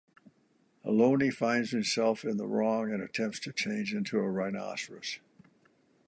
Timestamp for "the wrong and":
2.37-3.03